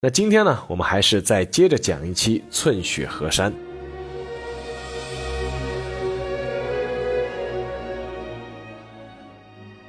[0.00, 3.52] 那今天呢，我们还是再接着讲一期寸雪河山。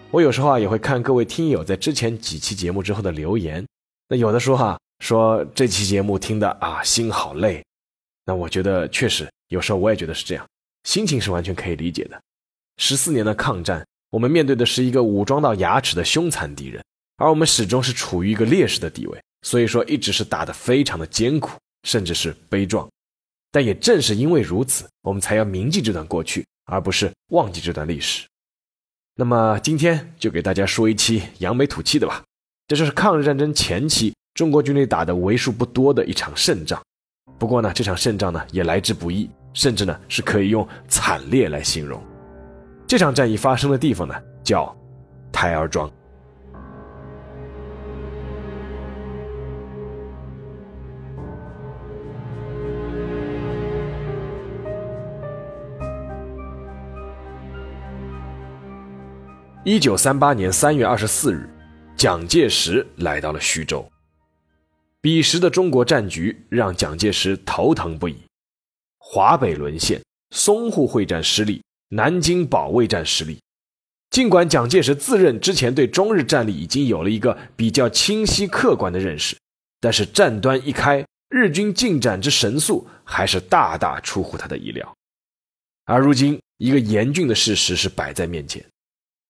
[0.10, 3.64] 我有时候啊也会看各位听友在之前几期节目之后的留言，
[4.08, 7.64] 那有的说哈说这期节目听的啊心好累，
[8.26, 10.44] 那我觉得确实有时候我也觉得是这样，
[10.86, 12.20] 心情是完全可以理解的。
[12.78, 16.84] 十四年的抗战，我们面对的是一个武装到牙齿的凶残敌人，
[17.18, 19.22] 而我们始终是处于一个劣势的地位。
[19.42, 22.88] 所以说，一直是打得非常的艰苦，甚至是悲壮。
[23.52, 28.28] 但也正是因为如此，我们才要铭记这段过去，而不是忘记这段历史。
[29.16, 32.24] 那么今天就给大家说一期扬眉吐气的吧。
[32.68, 36.80] 这就是抗日战争前期中国军队打的为数不多的一场胜仗。
[37.40, 42.02] 不过呢，这场胜仗呢也来之不易，甚至呢是可以用惨烈来形容。
[42.88, 44.76] 这场战役发生的地方呢叫
[45.32, 45.92] 台儿庄。
[59.66, 61.50] 一九三八年三月二十四日，
[61.98, 63.86] 蒋介石来到了徐州。
[65.02, 68.16] 彼时的中国战局让蒋介石头疼不已。
[69.00, 70.02] 华北沦陷，
[70.34, 73.38] 淞沪会战失利，南京保卫战失利。
[74.10, 79.36] 尽管蒋介石自认之前对中日战力已经有了一个比较清晰客观的认识，
[79.82, 84.96] 但是战端一开，日军进展之神速还是大大出乎他的意料。
[85.84, 88.66] 而如今，一个严峻的事实是摆在面前。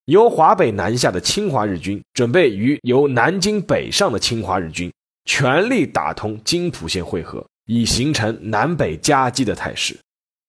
[0.10, 4.92] 由华北南下的侵华日军准备与由南京北上的侵华日军
[5.26, 9.96] 全力打通津浦线会合，以形成南北夹击的态势。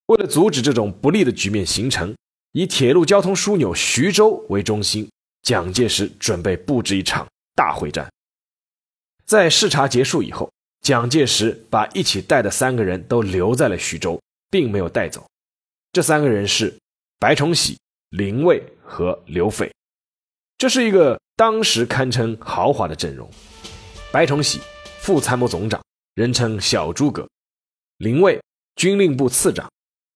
[0.06, 2.16] 为了阻止这种不利的局面形成，
[2.53, 5.06] 以铁路交通枢纽徐州为中心，
[5.43, 8.10] 蒋介石准备布置一场大会战。
[9.27, 10.50] 在视察结束以后，
[10.81, 14.19] 蒋介石把一起带的三个人都留在了徐州，
[14.50, 15.27] 并没有带走。
[15.92, 16.75] 这三个人是
[17.19, 17.77] 白崇禧、
[18.09, 18.62] 林蔚。
[18.91, 19.73] 和刘斐，
[20.59, 23.31] 这是一个当时堪称豪华的阵容。
[24.12, 24.61] 白崇禧，
[24.99, 25.81] 副参谋总长，
[26.17, 27.25] 人称小诸葛；
[27.99, 28.43] 林蔚，
[28.75, 29.69] 军令部次长；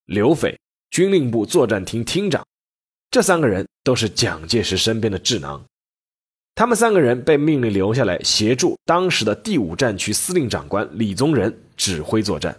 [0.07, 0.59] 刘斐，
[0.91, 2.45] 军令部作战厅厅长。
[3.09, 5.63] 这三个人都是蒋介石身边的智囊。
[6.53, 12.57] 他们三个人被命令留下来协助当时的第五战区司令长官李宗仁指挥作战。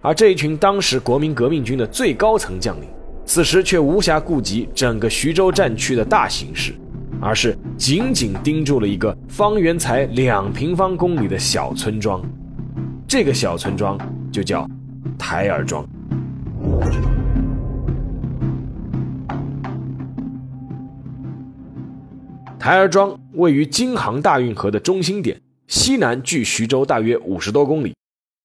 [0.00, 2.99] 而这一群当时国民革命军的最高层将领。
[3.24, 6.74] 此时却无暇顾及整个徐州战区的大形势，
[7.20, 12.20] 而是紧紧盯住了一个方圆才两平方公里的小村庄。
[13.06, 13.96] 这个小村庄
[14.32, 14.68] 就叫
[15.16, 15.86] 台儿庄。
[22.58, 27.94] 台儿庄位于京杭大运河的中心点，西南距徐州大约五十多公里。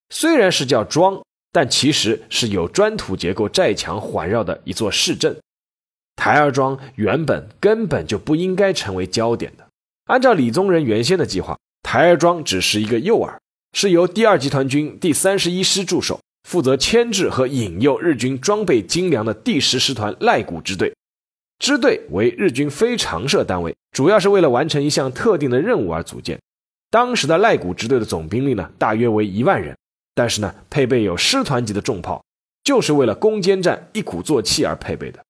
[0.09, 1.19] 虽然是叫庄。
[1.55, 5.37] 但其实是有砖土结构寨墙环绕的一座市镇，
[6.17, 9.65] 台儿庄原本根本就不应该成为焦点的。
[10.07, 13.33] 按照李宗仁原先的计划，台儿庄只是一个诱饵，
[13.71, 20.93] 是由第二集团军第三十一师驻守，负责牵制和引诱日军装备精良的第十师团赖谷支队。
[21.59, 26.37] 支队为日军非常设单位，主要是为了完成一项特定的任务而组建。
[26.91, 29.73] 当时的赖谷支队的总兵力呢，大约为一万人。
[30.15, 32.23] 但是呢，配备有师团级的重炮，
[32.63, 35.23] 就是为了攻坚战一鼓作气而配备的。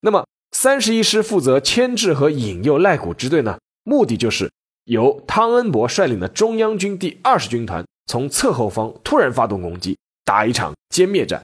[0.00, 4.50] 那么，三十一师负责牵制和引诱赖谷支队呢，目的就是
[4.84, 11.40] 由汤恩伯率领的中央军第二十军团从侧后方突然发动攻击，打一场歼灭战。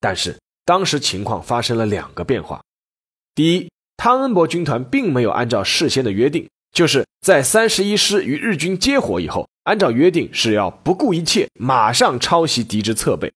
[0.00, 2.60] 但是当时情况发生了两个变化：
[3.36, 9.48] 第一，汤恩伯军团并没有按照事先的约定，就是在三十一师与日军接火以后。
[9.70, 13.32] 按照约定是要不顾一切马上抄袭敌之侧背。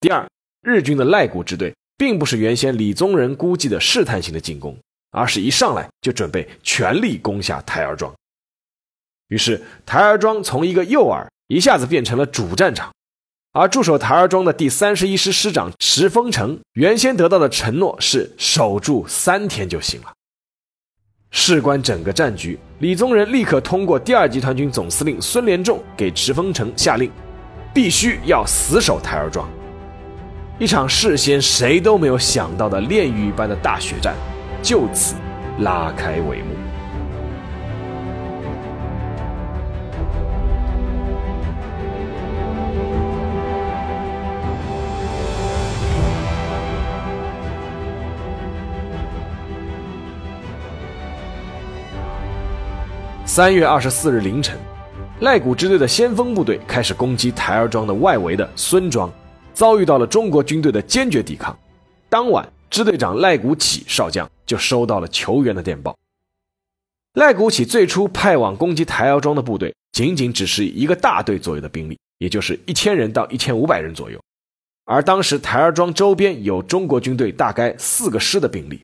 [0.00, 0.26] 第二，
[0.62, 4.74] 日军的赖谷支队并不是原先李宗仁估计的试探性的进攻，
[5.10, 8.10] 而是一上来就准备全力攻下台儿庄。
[9.28, 12.90] 于是台儿庄从一个诱饵一下子变成了主战场，
[13.52, 20.14] 而驻守台儿庄的第三十一师师长石峰城原先得到的承诺是守住三天就行了。
[21.34, 27.10] 事关整个战局，李宗仁立刻通过第二集团军总司令孙连仲给池峰城下令，
[27.72, 29.48] 必须要死守台儿庄。
[30.58, 34.14] 一场事先谁都没有想到的炼狱般的大血战，
[34.62, 35.14] 就此
[35.60, 36.54] 拉开帷幕。
[53.34, 54.58] 三月二十四日凌晨，
[55.20, 59.10] 赖谷支队的先锋部队开始攻击台儿庄的外围的孙庄，
[59.54, 61.58] 遭遇到了中国军队的坚决抵抗。
[62.10, 65.96] 当晚，支队长赖谷起少将就收到了求援的电报。
[67.14, 74.20] 赖谷起最初派往攻击台儿庄的部队，仅仅只是一个大队左右的兵力，也就是一千人到一千五百人左右。
[74.84, 78.82] 而当时台儿庄周边有中国军队大概四个师的兵力，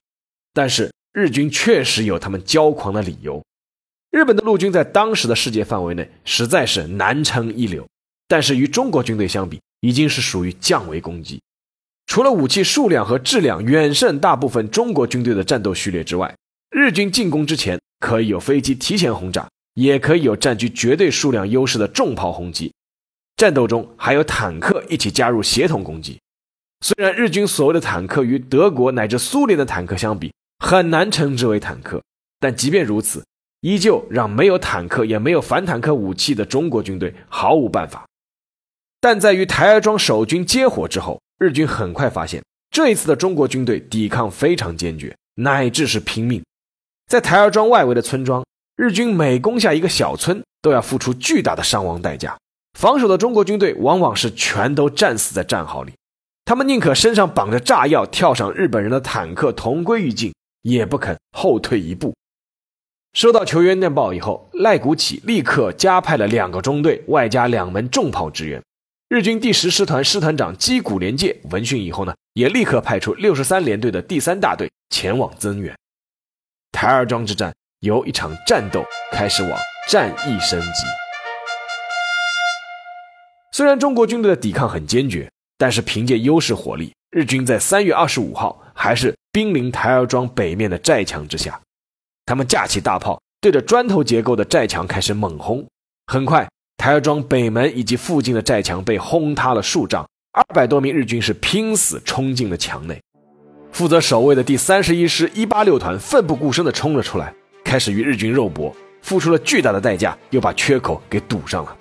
[0.55, 3.45] 但是日军确实有他们骄狂的理由。
[4.11, 7.87] 日本的陆军在当时的世界范围内实在是难称一流，
[8.27, 11.41] 但是与中国军队相比，已经是属于降维攻击。
[12.07, 16.35] 除了武器数量和质量远胜大部分中国军队的战斗序列之外，
[16.71, 22.73] 日军进攻之前可以有飞机提前轰炸，也可以有占据绝对数量优势的重炮轰击。
[23.37, 26.19] 战斗中还有坦克一起加入协同攻击。
[26.81, 32.03] 虽然日军所谓的坦克与德国乃至苏联的坦克相比，很难称之为坦克，
[32.41, 33.23] 但即便如此。
[33.61, 38.07] 依旧让没有坦克也没有反坦克武器的中国军队毫无办法。
[39.01, 46.43] 但在与台儿庄守军接火之后，日军很快发现，这一次的中国军队抵抗非常坚决，乃至是拼命。
[47.07, 48.45] 在台儿庄外围的村庄，
[48.77, 52.37] 日军每攻下一个小村，都要付出巨大的伤亡代价。
[52.79, 55.93] 防守的中国军队往往是全都战死在战壕里，
[56.45, 60.33] 他们宁可身上绑着炸药，跳上日本人的坦克同归于尽，
[60.63, 62.15] 也不肯后退一步。
[63.15, 68.63] 收到求援电报以后，赖谷起立刻加派了两个中队，外加两门重炮支援。
[69.09, 75.75] 日军第十师团师团长矶谷廉介闻讯以后呢，也立刻派出六十三联队的第三大队前往增援。
[76.71, 79.59] 台儿庄之战由一场战斗开始往
[79.89, 80.85] 战役升级。
[83.53, 91.59] 虽然中国军队的抵抗很坚决，但是凭借优势火力，日军在三月二十五号还是兵临台儿庄北面的寨墙之下。
[92.29, 95.67] 他们架起大炮，对着砖头结构的寨墙开始猛轰。
[96.09, 96.47] 很快，
[96.77, 100.07] 台儿庄北门以及附近的寨墙被轰塌了数丈。
[100.33, 103.01] 二百多名日军是拼死冲进了墙内。
[103.73, 107.33] 负责守卫的第三十一师一八六团奋不顾身地冲了出来，
[107.65, 111.75] 开始与日军肉搏，付出了巨大的代价，又把缺口给堵上了。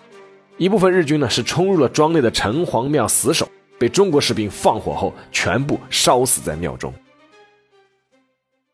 [0.57, 3.45] 一部分日军呢是冲入了庄内的城隍庙死守，
[3.77, 6.93] 被中国士兵放火后全部烧死在庙中。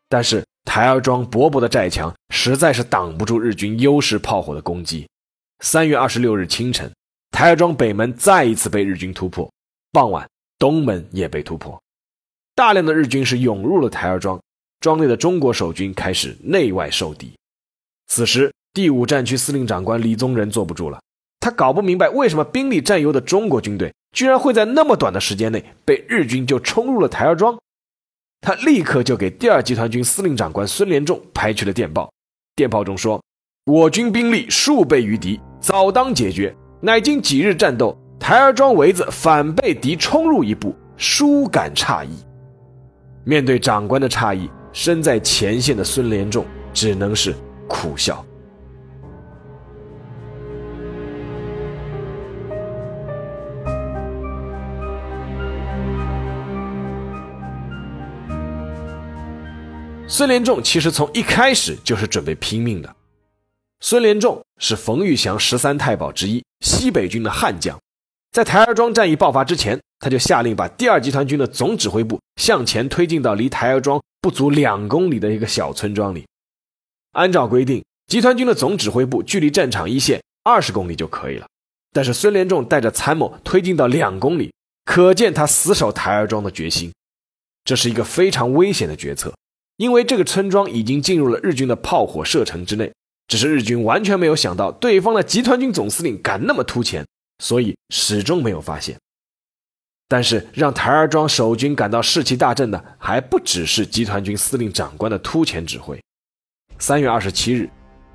[0.08, 0.44] 但是。
[0.64, 5.06] 台儿庄薄薄的寨墙实在是挡不住日军优势炮火的攻击。
[5.60, 6.92] 三月二十六日清晨，
[7.30, 9.48] 台儿庄北门再一次被日军突破。
[9.92, 10.28] 傍晚，
[10.58, 11.80] 东门也被突破，
[12.56, 14.40] 大量的日军是涌入了台儿庄，
[14.80, 17.32] 庄内的中国守军开始内外受敌。
[18.08, 21.00] 此时，第五战区司令长官李宗仁坐不住了，
[21.38, 27.56] 他搞不明白为什么兵力占优的中国军队居然会在那么短的时间内被日军就冲入了台儿庄。
[28.44, 32.12] 他立刻就给第二集团军司令长官孙连仲拍去了电报，
[32.54, 33.18] 电报中说
[33.64, 36.54] ：“我军兵力数倍于敌，早当解决。
[36.78, 42.10] 乃经几日战斗，台儿庄围子反被敌冲入一步，殊感诧异。”
[43.24, 47.34] 面对长官的诧异，身在前线的孙连仲只能是
[47.66, 48.22] 苦笑。
[60.16, 62.94] 孙连仲其实从一开始就是准备拼命的。
[63.80, 67.76] 孙连仲是冯玉祥十三太保之一，西北军的悍将。
[68.30, 76.24] 在台儿庄战役爆发之前，他就下令把第二集团军的总指挥部向前推进到离台儿庄不足两公里的一个小村庄里。
[77.14, 81.46] 按照规定，集团军的总指挥部距离战场一线二十公里就可以了。
[81.92, 84.54] 但是孙连仲带着参谋推进到两公里，
[84.84, 86.92] 可见他死守台儿庄的决心。
[87.64, 89.34] 这是一个非常危险的决策。
[89.76, 92.92] 因为这个村庄已经进入了日军的炮火射程之内，
[93.26, 97.04] 只是日军完全没有想到对方的集团军总司令敢那么突前，
[97.38, 98.96] 所以始终没有发现。
[100.06, 105.98] 但是让台儿庄守军感到士气大振的，还不只是集团军司令长官的突前指挥。
[106.78, 107.68] 三月二十七日，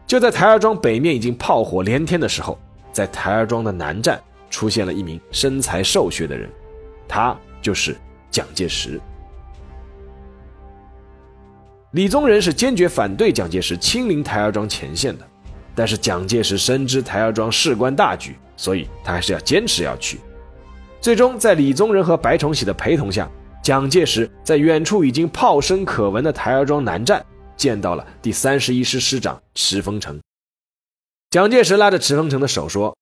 [0.05, 2.57] 就在台儿庄北面已经炮火连天的时候，
[2.93, 6.49] 在台儿庄的南站出现了一名身材瘦削的人，
[7.07, 7.97] 他就是
[8.29, 9.01] 蒋介石。
[11.91, 15.27] 李宗仁是坚决反对蒋介石亲临台儿庄前线的，
[15.73, 20.19] 但是蒋介石深知台儿庄事关大局，所以他还是要坚持要去。
[21.01, 23.27] 最终，在李宗仁和白崇禧的陪同下，
[23.63, 27.25] 蒋介石在远处已经炮声可闻的台儿庄南站
[27.57, 30.19] 见到了第三十一师师长池峰城。
[31.31, 32.95] 蒋介石拉着池峰城的手说：“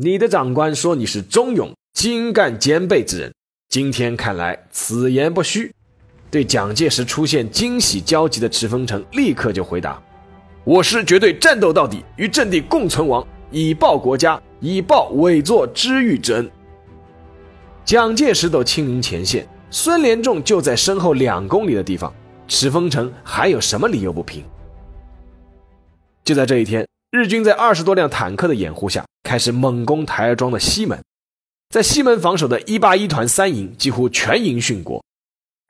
[0.00, 3.34] 你的长官说你是忠勇、精干、兼备之人，
[3.68, 5.74] 今天看来此言不虚。”
[6.32, 10.02] 对蒋介石出现惊喜焦急的池峰城立刻就回答
[10.64, 16.50] ：“我师绝对战斗到底，与阵地共存亡，以报国家，以报委座知遇之恩。”
[17.84, 22.10] 蒋介石都亲临前线，孙连仲就在身后两公里的地方，
[22.48, 24.42] 池峰城还有什么理由不拼？
[26.24, 30.98] 就在这一天，日军在二十多辆坦克的掩护下，开始猛攻台儿庄的西门，
[31.68, 35.04] 在西门防守的一八一团三营几乎全营殉国。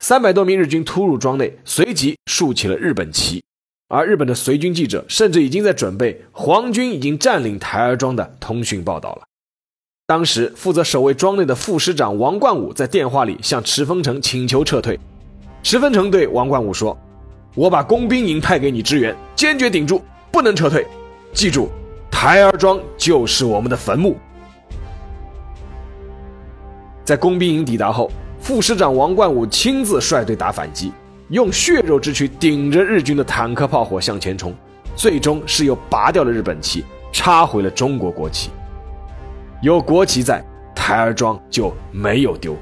[0.03, 3.41] 三百多名日军突入庄内，随即竖起了日本旗，
[3.87, 9.21] 而日本的随军记者甚至已经在准备皇军已经占领台儿庄的通讯报道了。
[10.05, 14.99] 当时负责守卫庄内的副师长王冠武在电话里向池峰城请求撤退，
[15.63, 16.97] 池峰城对王冠武说
[17.55, 20.01] ：“我把工兵营派给你支援，坚决顶住，
[20.33, 20.85] 不能撤退。
[21.31, 21.69] 记住，
[22.11, 24.17] 台儿庄就是我们的坟墓。”
[27.05, 28.11] 在工兵营抵达后。
[28.43, 30.91] 副师长王冠武亲自率队打反击，
[31.29, 34.53] 用血肉之躯顶着日军的坦克炮火向前冲，
[34.97, 36.83] 最终是又拔掉了日本旗，
[37.13, 38.49] 插回了中国国旗。
[39.61, 40.43] 有国旗在，
[40.75, 42.53] 台儿庄就没有丢。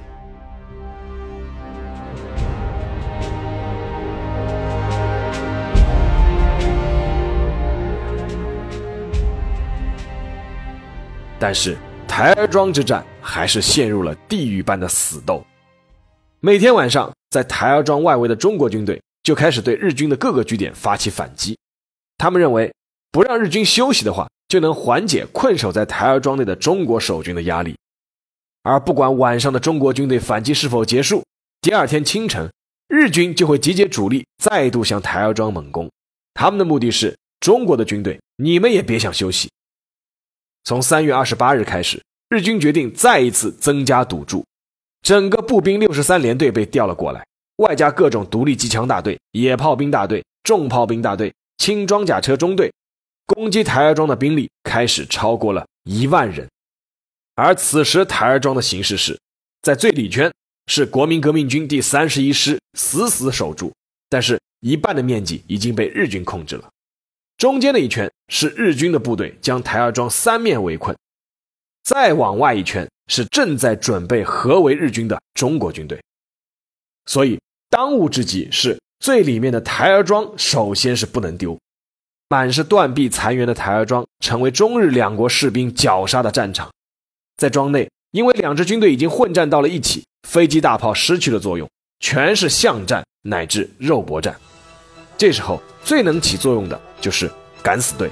[11.39, 11.75] 但是
[12.07, 15.43] 台儿庄之战还是陷入了地狱般的死斗。
[16.43, 21.55] 每天晚上，在台儿庄外围的中国军队就开始对日军的各个据点发起反击。
[22.17, 22.73] 他们认为，
[23.11, 27.77] 不让日军休息的话，就能缓解困守在台儿庄内的中国守军的压力。
[28.63, 31.23] 而不管晚上的中国军队反击是否结束，
[31.61, 32.51] 第二天清晨，
[32.87, 35.91] 日军就会集结主力，再度向台儿庄猛攻。
[36.33, 39.47] 他们的目的是：中国的军队，你们也别想休息。
[40.63, 44.43] 从三月二十八日开始，日军决定再一次增加赌注。
[45.01, 47.25] 整个步兵六十三联队被调了过来，
[47.57, 52.71] 外加各种独立机枪大队、野炮兵大队、重炮兵大队、轻装甲车中队，
[53.25, 56.47] 攻击台儿庄的兵力开始超过了一万人。
[57.35, 59.19] 而此时台儿庄的形势是，
[59.61, 60.31] 在最里圈
[60.67, 63.73] 是国民革命军第三十一师死死守住，
[64.07, 66.69] 但是一半的面积已经被日军控制了。
[67.37, 70.95] 中间的一圈是日军的部队将台儿庄三面围困，
[71.83, 72.87] 再往外一圈。
[73.07, 76.01] 是正在准备合围日军的中国军队，
[77.05, 77.39] 所以
[77.69, 81.57] 当务之急是最里面的台儿庄，首先是不能丢。
[82.29, 86.69] 满是断壁残垣的台儿庄，成为中日两国士兵绞杀的战场。
[87.35, 94.33] 在庄内，因为两支军队已经混战到了一起，飞机大炮失去了作用，全是巷战乃至肉搏战。
[95.17, 97.29] 这时候最能起作用的就是
[97.61, 98.09] 敢死队。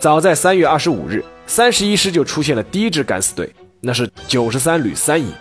[0.00, 3.52] 早在三月二十五日，三十一师就出现了第一支敢死队。
[3.80, 5.32] 那是九十三旅三营，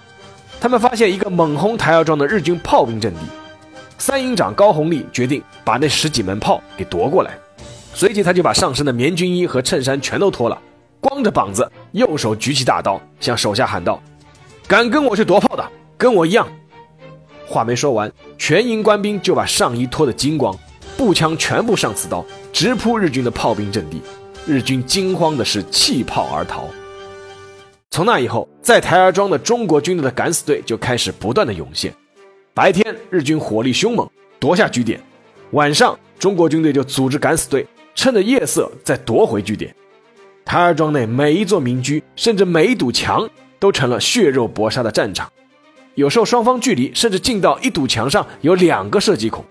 [0.62, 3.20] 他们发现一个猛轰台儿庄的日军炮兵阵地，
[3.98, 7.38] 三营长高红利决定把那十几门炮给夺过来，
[7.94, 10.58] 随即他就把上身的棉军衣和衬衫全都脱了，
[11.02, 14.02] 光着膀子，右手举起大刀，向手下喊道
[14.68, 16.48] ：“敢跟我去夺炮的，跟我一样！”
[17.46, 20.58] 话没说完，全营官兵就把上衣脱得精光，
[20.96, 24.02] 步枪全部上刺刀，直扑日军的炮兵阵地，
[24.48, 26.64] 日军惊慌的是弃炮而逃。
[27.92, 31.94] 从那以后，在台儿庄的中国军队的敢死队就开始不断的涌现。
[32.54, 35.00] 白天，日军火力凶猛，夺下据点；
[35.52, 37.66] 晚上，中国军队就组织敢死队，
[37.96, 39.76] 趁着夜色再夺回据点。
[40.46, 43.28] 台儿庄内每一座民居，甚至每一堵墙，
[43.60, 45.32] 都成了血肉搏杀的战场。
[45.96, 49.44] 有时候，双方距离甚至近到一堵墙上有两个射击孔，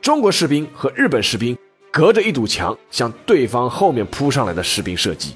[0.00, 1.56] 中国士兵和日本士兵
[1.90, 5.34] 隔着一堵墙向对方后面扑上来的士兵射击。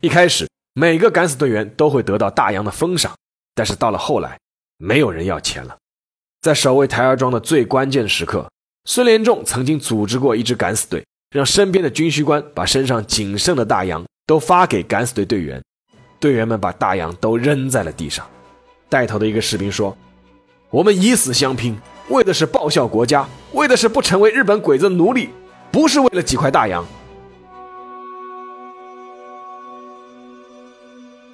[0.00, 0.49] 一开始。
[0.72, 3.12] 每个敢死队员都会得到大洋的封赏，
[3.54, 4.38] 但是到了后来，
[4.78, 5.76] 没有人要钱了。
[6.40, 8.48] 在守卫台儿庄的最关键时刻，
[8.84, 15.60] 孙连仲曾经组织过一支敢死队，让身边的军需官把身上仅剩的大洋都发给敢死队队员。
[16.20, 18.26] 队员们把大洋都扔在了地上。
[18.88, 19.96] 带头的一个士兵说
[20.70, 21.76] ：“我们以死相拼，
[22.10, 25.30] 为的是报效国家，为的是不成为日本鬼子奴隶，
[25.72, 26.86] 不是为了几块大洋。”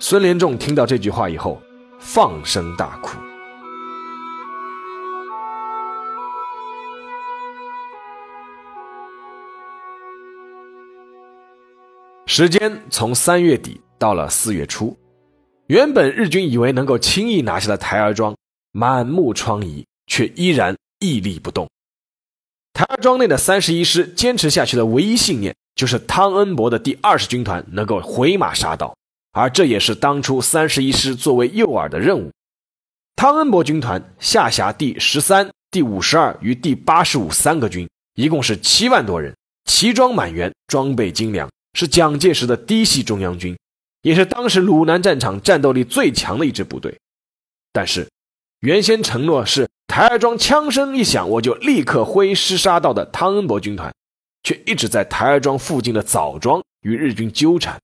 [0.08, 1.60] 孙连仲听到这句话以后
[1.98, 3.18] 放声大哭。
[12.26, 14.96] 时间从三月底到了四月初
[15.66, 18.36] 原本日军以为能够轻易拿下的台儿庄
[18.70, 21.68] 满目疮痍却依然屹立不动。
[22.72, 28.96] 台儿庄内的三十一师坚持下去的唯一信念就是汤恩伯的第二十军团能够回马杀到。
[29.36, 32.32] 而这也是当初三十一师作为诱饵的任务。
[33.16, 43.54] 汤恩伯军团下辖第十三、第五十二与第八十五三个军，一共是七万多人，齐装满员，装备精良，是蒋介石的嫡系中央军，
[44.00, 46.98] 也是当时鲁南战场战斗力最强的一支部队。
[47.74, 48.08] 但是，
[48.60, 49.68] 原先承诺是。
[49.86, 53.94] 台儿庄枪声一响，我就立刻挥师杀到的汤恩伯军团，
[54.42, 57.78] 却一直在台儿庄附近的枣庄与日军纠缠。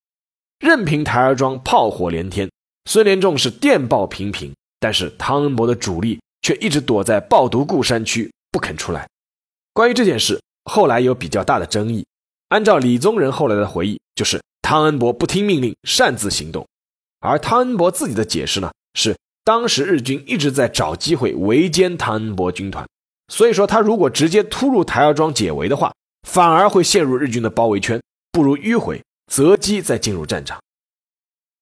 [0.62, 2.48] 任凭台儿庄炮火连天，
[2.88, 9.08] 孙连仲是电报频频，但是汤恩伯的主力却一直躲在抱犊固山区不肯出来。
[9.72, 10.40] 关于这件事，
[10.70, 12.06] 后来有比较大的争议。
[12.50, 16.64] 按照李宗仁后来的回忆，就是汤恩伯不听命令，擅自行动，
[17.18, 19.16] 而汤恩伯自己的解释呢是。
[19.44, 22.86] 当时日军一直在找机会围歼汤恩伯军团，
[23.26, 25.92] 所以说他如果直接突入台儿庄解围的话，
[26.28, 28.00] 反而会陷入日军的包围圈，
[28.30, 30.60] 不如迂回择机再进入战场。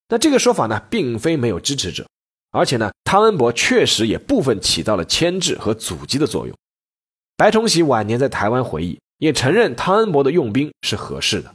[0.08, 2.04] 那这个说法呢，并非没有支持者，
[2.50, 6.56] 而且呢，汤恩伯确实也部分起到了牵制和阻击的作用。
[7.36, 11.54] 白崇禧晚年在台湾回忆，也承认汤恩伯的用兵是合适的，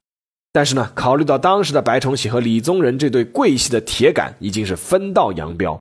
[0.53, 5.77] 但是呢，考虑到当时的白崇禧和李宗仁这对桂系的铁杆已经是分道扬镳。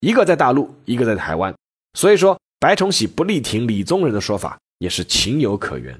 [0.00, 1.56] 一个在大陆，一个在台湾，
[1.94, 5.98] 所以说白崇禧不力挺李宗仁的说法也是情有可原。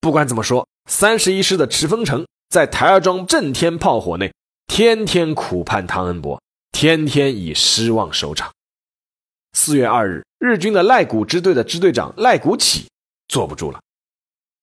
[0.00, 4.32] 不管怎么说，三十一师的池峰城在台儿庄震天炮火内，
[4.66, 6.40] 天天苦盼汤恩伯，
[6.72, 8.50] 天天以失望收场。
[9.52, 12.86] 四月二日，日军的赖谷支队的支队长赖谷起
[13.28, 13.78] 坐不住了。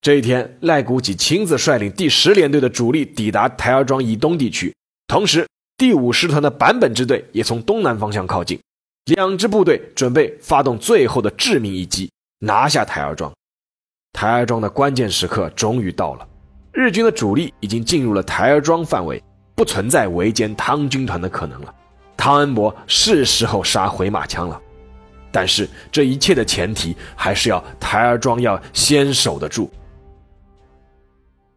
[0.02, 4.76] 这一天，赖谷起亲自率领第十联队的主力抵达台儿庄以东地区，
[5.08, 5.48] 同时。
[5.78, 8.58] 第五师团的坂本支队也从东南方向靠近，
[9.08, 13.30] 两支部队准备发动最后的致命一击，拿下台儿庄。
[14.14, 16.26] 台儿庄的关键时刻终于到了，
[16.76, 19.24] 日军的主力已经进入了台儿庄范围，
[19.56, 21.74] 不存在围歼汤军团的可能了。
[22.18, 24.62] 汤恩伯是时候杀回马枪了，
[25.32, 29.72] 但是这一切的前提还是要台儿庄要先守得住。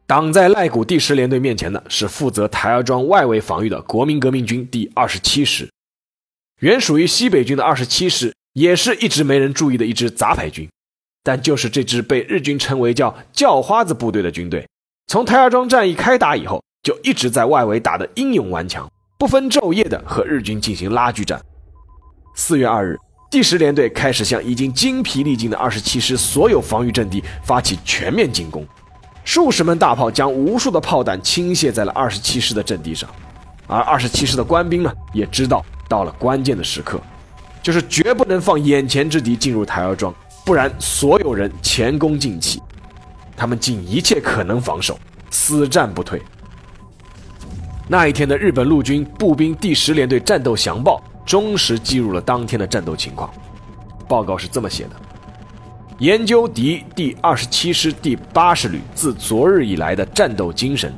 [0.07, 5.69] 挡在赖谷第十联队面前的是负责台儿庄外围防御的国民革命军第二十七师，
[6.61, 10.71] 原属于西北军的二十七师也是一直没人注意的一支杂牌军，
[11.25, 14.67] 但就是这支被日军称为叫“叫花子部队”的军队，
[15.11, 18.87] 从台儿庄战役开打以后，就一直在外围打得英勇顽强，
[19.19, 21.41] 不分昼夜的和日军进行拉锯战。
[22.35, 22.95] 四月二日，
[23.31, 28.67] 第十联队开始向已经精疲力尽的二十七师所有防御阵地发起全面进攻。
[29.25, 33.09] 数十门大炮将无数的炮弹倾泻在了二十七师的阵地上，
[33.67, 37.01] 而二十七师的官兵呢，也知道到了关键的时刻，
[37.63, 42.61] 就是绝不能放眼前之敌进入台儿庄，不然所有人前功尽弃。
[43.39, 44.99] 他们尽一切可能防守，
[45.31, 46.21] 死战不退。
[47.87, 53.33] 那一天的日本陆军步兵第十联队战斗详报忠实记录了当天的战斗情况。
[54.09, 54.91] 报告是这么写的。
[55.99, 60.93] 研究敌第二十七师第八十旅自昨日以来的战斗精神，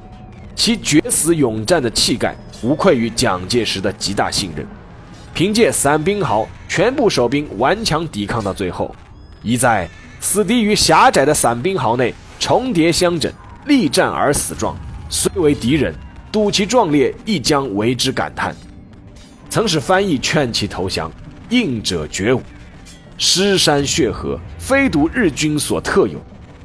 [0.55, 4.67] 其决死勇战的气概，无愧于蒋介石的极大信任。
[5.33, 8.95] 凭借散兵壕全部守兵顽强抵抗到最后，
[9.43, 9.89] 一在
[10.21, 13.33] 死敌于狭窄的散兵壕内重叠相枕，
[13.67, 14.75] 力战而死状，
[15.11, 15.95] 虽为敌人，
[16.33, 18.57] 睹其壮烈，亦将为之感叹。
[19.51, 21.13] 曾使翻译劝其投降，
[21.51, 22.43] 应者绝武。
[23.19, 26.19] 尸山血河，非独日军所特有，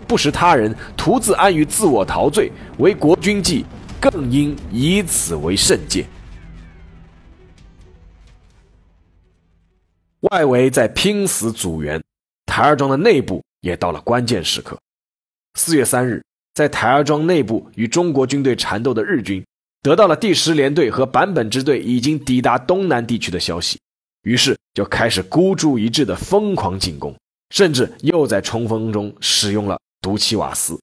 [0.08, 3.66] 不识他人，徒自安于自我陶醉，为国君计，
[4.00, 6.06] 更应以此为圣戒。
[10.32, 12.02] 外围在拼死阻援，
[12.46, 14.78] 台儿庄的内部也到了关键时刻。
[15.56, 16.22] 四月三日，
[16.54, 19.44] 在台儿庄内部与中国军队缠斗的日军，
[19.82, 23.80] 得到了第十联队和坂本支队已经抵达东南地区的消息。
[24.24, 27.16] 于是就开始孤注一掷的疯狂进攻，
[27.52, 30.78] 甚至又在冲锋中使用了毒气瓦斯。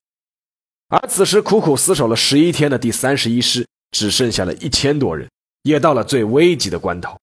[0.88, 5.28] 而此时苦苦死守了十一天的第三十一师只剩下了一千多人，
[5.64, 7.18] 也到了最危急的关头。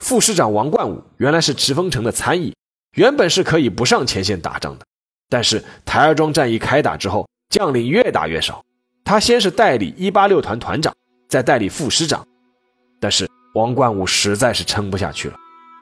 [0.00, 2.54] 副师长王冠武原来是池峰城的参议，
[2.96, 4.86] 原本是可以不上前线打仗的，
[5.32, 8.62] 但是台儿庄战役开打之后，将领越打越少。
[9.02, 10.94] 他先是代理一八六团团长，
[11.26, 12.22] 再代理副师长，
[13.00, 15.36] 但是王冠武实在是撑不下去了。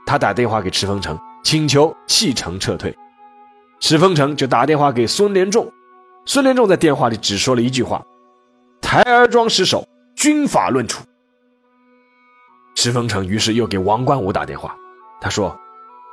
[0.06, 2.96] 他打电话给池峰城，请求弃城撤退。
[3.80, 5.68] 池峰城就打电话给孙连仲，
[6.26, 8.00] 孙连仲在电话里只说了一句话
[8.80, 9.84] ：“台儿庄失守，
[10.14, 11.02] 军法论处。
[12.76, 14.76] 池峰城于是又给王冠武打电话，
[15.20, 15.58] 他说：“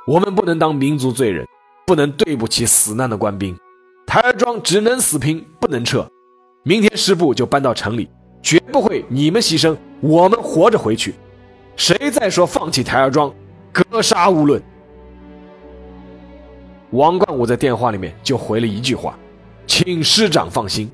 [0.08, 1.46] 我们不能当民族罪人，
[1.88, 3.58] 不能对不起死难的官兵。
[4.06, 6.06] 台儿庄只能死拼，不能撤。
[6.62, 8.10] 明天师部就搬到城里，
[8.42, 11.14] 绝不会你们牺牲，我们活着回去。
[11.76, 13.32] 谁再说放弃台儿庄，
[13.72, 14.62] 格杀勿论。”
[16.92, 19.18] 王冠武在电话里面就回了一句话
[19.66, 20.90] ：“请师长放心。”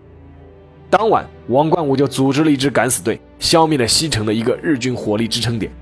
[0.89, 5.73] 当晚，王冠武就组织了一支敢死队，消灭了西城的一个日军火力支撑点。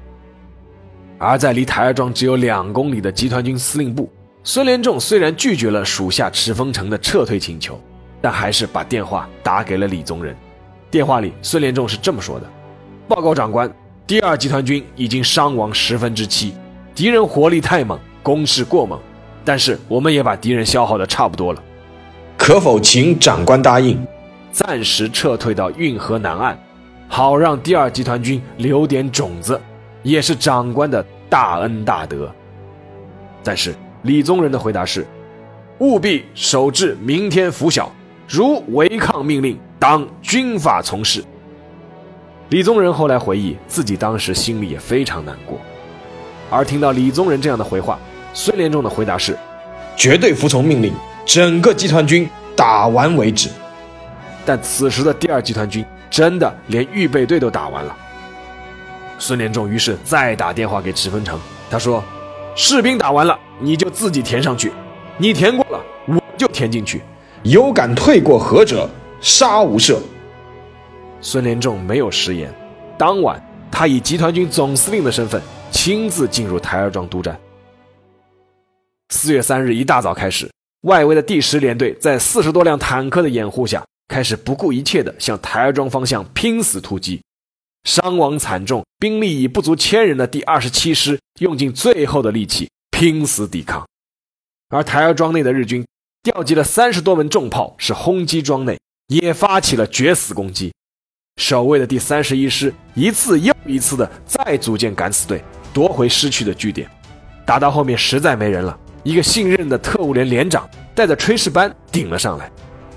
[1.18, 4.10] 而在离台儿庄只有两公里的集团军司令部，
[4.44, 7.80] 孙连仲虽然拒绝了属下赤峰城的撤退请求，
[8.20, 10.36] 但还是把电话打给了李宗仁。
[10.90, 12.46] 电话里，孙连仲是这么说的
[13.06, 13.72] ：“报告长官，
[14.04, 16.54] 第二集团军已经伤亡十分之七，
[16.92, 18.98] 敌人火力太猛，攻势过猛，
[19.44, 21.62] 但是我们也把敌人消耗的差不多了，
[22.36, 24.04] 可否请长官答应？”
[24.50, 26.58] 暂时撤退到运河南岸，
[27.08, 29.58] 好让第二集团军留点种子，
[30.02, 32.30] 也是长官的大恩大德。
[33.42, 35.06] 但是李宗仁的回答是：
[35.78, 37.90] 务必守至明天拂晓，
[38.28, 41.24] 如违抗命令，当军法从事。
[42.48, 45.56] 李宗仁后来回忆，自己当时心里也非常难过。
[46.50, 47.96] 而听到李宗仁这样的回话，
[48.34, 49.38] 孙连仲的回答是：
[49.96, 50.92] 绝对服从命令，
[51.24, 53.48] 整个集团军打完为止。
[54.44, 57.96] 但此时的第二集团军真的连预备队都打完了。
[59.18, 61.38] 孙连仲于是再打电话给池峰城，
[61.70, 62.02] 他说
[62.54, 64.70] ：“士兵打完了，你就自己填上去，
[65.16, 67.00] 你填过了，我就填进去。
[67.42, 68.88] 有敢退过河者，
[69.20, 69.98] 杀无赦。”
[71.20, 72.52] 孙连仲没有食言，
[72.98, 77.38] 当晚他以集团军总司令的身份亲自进入台儿庄督战。
[79.10, 80.50] 四月三日一大早开始，
[80.82, 83.82] 外围的第十联队在四十多辆坦克的掩护下。
[84.08, 87.22] 开始不顾一切地向台儿庄方向拼死突击，
[87.84, 93.84] 伤亡惨重，兵力已不足千人的第二十七师用尽最后的力气拼死抵抗，
[94.68, 95.84] 而台儿庄内的日军
[96.22, 100.72] 调集了三十多门重炮，是轰击庄内，也发起了决死攻击。
[101.36, 105.42] 守卫的第三十一师一次又一次的再组建敢死队，
[105.72, 106.88] 夺回失去的据点。
[107.44, 112.48] 打到后面实在没人了，一个信任的特务连连长带着炊事班顶了上来。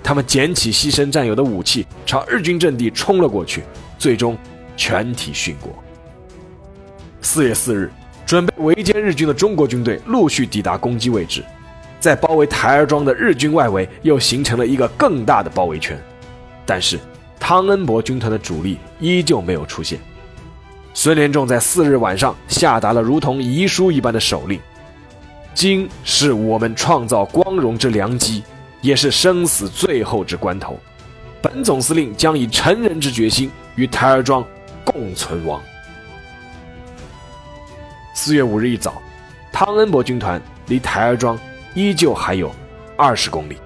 [0.04, 3.64] 他们捡起牺牲战友的武器，朝日军阵地冲了过去，
[3.98, 4.38] 最终
[4.76, 5.74] 全体殉国。
[7.22, 7.92] 四月四日，
[8.26, 11.44] 准备围歼日军的中国军队陆续抵达攻击位置，
[12.00, 16.00] 在包围台儿庄的日军外围又形成了一个更大的包围圈。
[16.66, 17.00] 但是，
[17.40, 20.00] 汤恩伯军团的主力依旧没有出现。
[20.94, 24.60] 孙连仲在四日晚上下达了如同遗书一般的手令
[25.54, 28.44] ：“今是我们创造光荣之良机。”
[28.82, 30.78] 也是生死最后之关头，
[31.42, 34.46] 本总司令将以成人之决心与台儿庄
[34.96, 35.62] 共存亡。
[38.14, 39.02] 四月五日一早，
[39.52, 41.38] 汤恩伯军团离台儿庄
[41.74, 42.50] 依旧还有
[42.96, 43.58] 二十公里。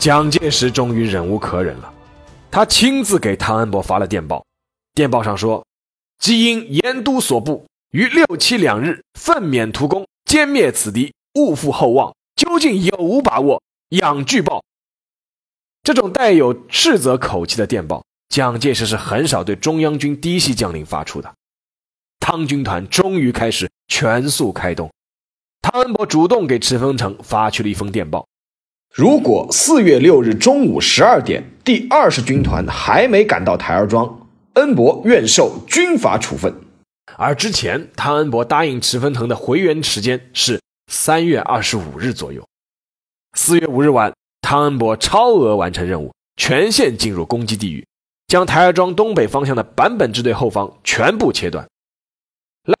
[0.00, 1.92] 蒋介石终于忍无可忍了，
[2.50, 4.44] 他亲自给汤恩伯发了电报。
[4.94, 5.64] 电报上说，
[6.18, 12.14] 即因严都所部于六七两日奋勉图攻，歼灭此敌，勿负厚望。
[12.36, 13.60] 究竟有无把握？
[13.90, 14.62] 仰据报。
[15.82, 21.34] 这种带有斥责口气的电报，蒋介石是很少对中央军嫡系将领发出的。
[22.20, 24.90] 汤军团终于开始全速开动。
[25.62, 28.26] 汤恩伯主动给池峰城发去了一封电报：
[28.94, 34.28] 如果四月六日中午十二点，第二十军团还没赶到台儿庄。
[34.54, 36.54] 恩伯愿受军法处分，
[37.16, 42.42] 而之前汤恩伯答应池峰腾的回援时间是三月二十五日左右。
[43.34, 47.86] 四月五日晚，汤恩伯超额完成任务，全线进入攻击地域，
[48.26, 51.68] 将台儿庄东北方向的坂本支队后方全部切断。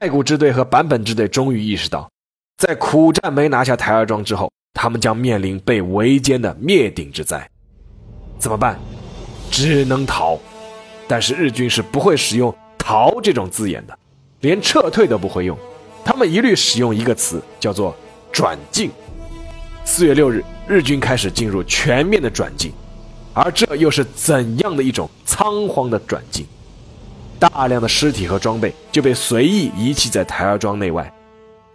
[0.00, 2.10] 赖谷支队和坂本支队终于意识到，
[2.56, 7.46] 在苦战没拿下台儿庄之后，他们将面临被围歼的灭顶之灾。
[8.38, 8.78] 怎么办？
[9.50, 10.38] 只能逃。
[11.06, 13.98] 但是日军是不会使用“逃”这种字眼的，
[14.40, 15.58] 连撤退都不会用，
[16.04, 17.94] 他们一律使用一个词，叫做
[18.32, 18.90] “转进”。
[19.84, 22.72] 四月六日，日军开始进入全面的转进，
[23.32, 26.46] 而这又是怎样的一种仓皇的转进？
[27.38, 31.12] 大量的尸体和装备就被随意遗弃在台儿庄内外，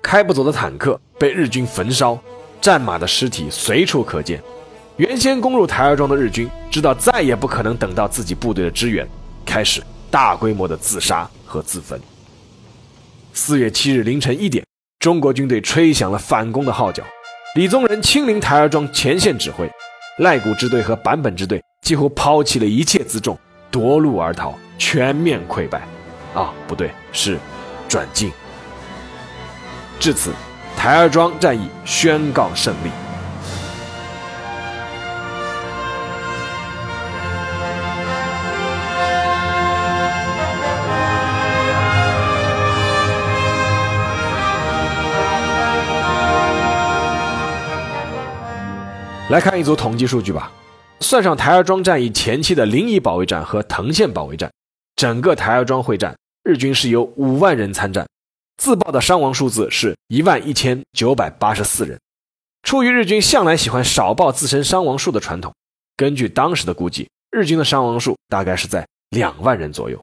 [0.02, 2.20] 开不走的坦克被日军焚烧，
[2.60, 4.42] 战马的尸体随处可见。
[4.98, 9.08] 原先攻入台儿庄的日军知道再也不可能等到自己部队的支援。
[9.46, 12.00] 开始大规模的自杀和自焚。
[13.36, 14.64] 四月七日凌晨一点，
[15.00, 17.04] 中国军队吹响了反攻的号角，
[17.56, 19.68] 李宗仁亲临台儿庄前线指挥，
[20.20, 23.38] 赖古支队和坂本支队几乎抛弃了一切辎重，
[23.72, 25.82] 夺路而逃，全面溃败。
[26.36, 27.40] 啊，不对，是
[27.90, 28.32] 转进。
[30.00, 30.32] 至此，
[30.78, 32.90] 台儿庄战役宣告胜利。
[49.34, 50.52] 来看一组统计数据吧，
[51.00, 54.54] 算上台儿庄战役前期的临沂保卫战和藤县保卫战，
[54.96, 58.08] 整个台儿庄会战，日军是有五万人参战，
[58.58, 62.00] 自报的伤亡数字是一万一千九百八十四人。
[62.62, 65.52] 出于日军向来喜欢少报自身伤亡数的传统，
[65.98, 70.00] 根据当时的估计，日军的伤亡数大概是在两万人左右。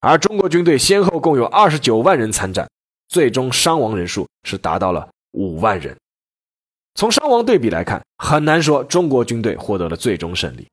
[0.00, 2.68] 而中国军队先后共有二十九万人参战，
[3.08, 5.96] 最终伤亡人数是达到了五万人。
[6.96, 10.66] 从伤亡对比来看，很难说中国军队获得了最终胜利，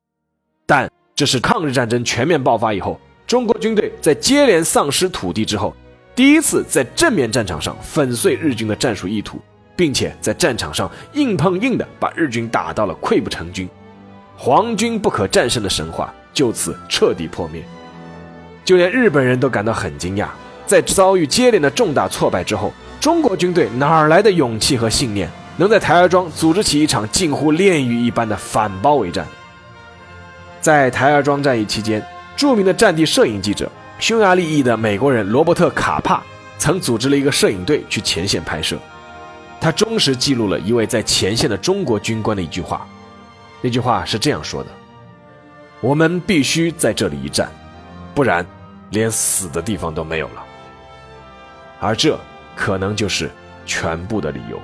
[0.64, 5.76] 但这是抗日战争全面爆发以后，中国军队在接连丧失土地之后，
[6.14, 9.38] 第一次在正面战场上粉碎日军的战术意图，
[9.76, 13.68] 并且在战场上硬碰硬的把日军打到了溃不成军，
[14.34, 17.62] 皇军不可战胜的神话就此彻底破灭。
[18.64, 20.28] 就连日本人都感到很惊讶，
[20.64, 25.30] 在遭遇接连的重大挫败之后，中国军队哪来的勇气和信念？
[25.56, 29.26] 能在台儿庄组织起一场近乎炼狱一般的反包围战。
[30.60, 32.04] 在台儿庄战役期间，
[32.36, 36.22] 著名的战地摄影记者、匈牙利裔的美国人罗伯特·卡帕
[36.58, 38.76] 曾组织了一个摄影队去前线拍摄。
[39.60, 42.86] 他忠实记录了一位在前线的中国军官的一句话，
[43.60, 44.70] 那句话是这样说的
[45.80, 47.48] ：“我们必须在这里一战，
[48.14, 48.44] 不然
[48.90, 50.44] 连死的地方都没有了。”
[51.80, 52.18] 而这
[52.56, 53.30] 可能就是
[53.64, 54.58] 全部的理由。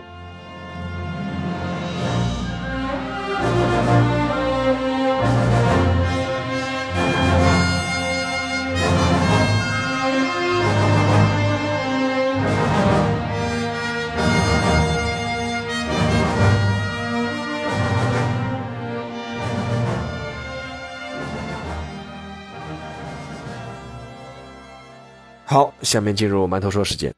[25.53, 27.13] 好，下面进入馒头说时间。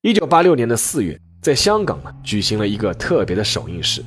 [0.00, 4.04] 一九八六年的四月，在香港呢举行了一个特别的首映式，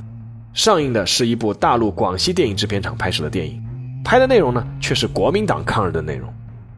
[0.53, 3.63] 上映的是一部大陆广西电影制片厂拍摄的电影，
[4.03, 6.29] 拍的内容呢却是国民党抗日的内容。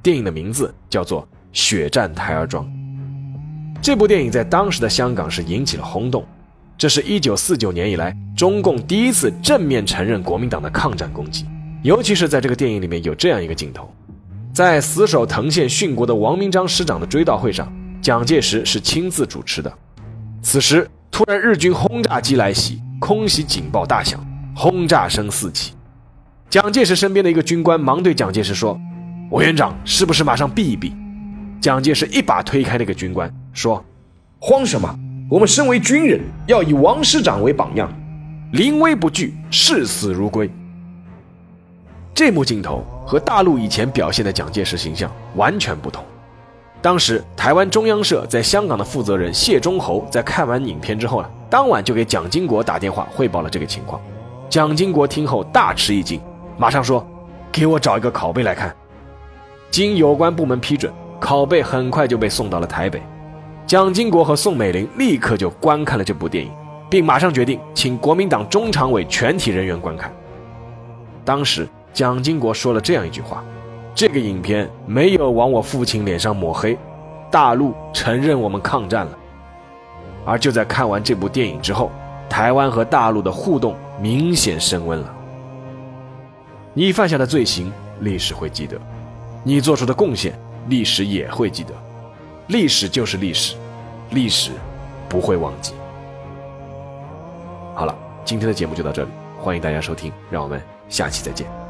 [0.04, 1.24] 电影的名字叫做
[1.54, 2.64] 《血战台儿庄》。
[3.82, 6.24] 这部电影在当时的香港是引起了轰动，
[6.78, 11.48] 这是一九四九年以来中共第一次正面承认国民党的抗战功绩，
[11.82, 13.92] 尤其是在这个电影里面有这样一个镜头。
[14.58, 19.72] 在死守藤县殉国的王明章师长的追悼会上，蒋介石是亲自主持的。
[20.42, 24.20] 此时，突然日军轰炸机来袭，空袭警报大响，
[24.56, 25.74] 轰炸声四起。
[26.50, 28.76] 蒋介石身边的一个军官忙对蒋介石说
[29.30, 30.92] ：“委员长，是不是马上避一避？”
[31.62, 33.86] 蒋介石一把推开那个军官，说
[34.42, 34.92] ：“慌什么？
[35.30, 37.88] 我们身为军人，要以王师长为榜样，
[38.54, 40.50] 临危不惧，视死如归。”
[42.16, 46.04] 这幕镜头和大陆以前表现的蒋介石形象完全不同。
[46.82, 54.00] 当时台湾中央社在香港的负责人谢忠侯在看完影片之后呢，当晚就给蒋经国打电话汇报了这个情况。
[54.50, 56.22] 蒋经国听后大吃一惊，
[56.58, 57.06] 马上说
[57.52, 58.76] ：“给我找一个拷贝来看。”
[59.72, 63.02] 经有关部门批准，拷贝很快就被送到了台北。
[63.66, 66.52] 蒋经国和宋美龄立刻就观看了这部电影，
[66.90, 70.14] 并马上决定请国民党中常委全体人员观看。
[71.24, 71.68] 当时。
[71.98, 73.44] 蒋经国说了这样一句话
[73.96, 76.78] ：“这个影片没有往我父亲脸上抹黑，
[77.32, 79.18] 大陆承认我们抗战了。”
[80.24, 81.90] 而就在看完这部电影之后，
[82.30, 85.12] 台湾和大陆的互动明显升温了。
[86.76, 88.78] 你犯下的罪行，历史会记得；
[89.44, 91.74] 你做出的贡献，历史也会记得。
[92.46, 93.56] 历史就是历史，
[94.12, 94.52] 历史
[95.10, 95.74] 不会忘记。
[97.74, 101.67] 好了，今天的节目就到这里，欢迎大家收听，让我们下期再见。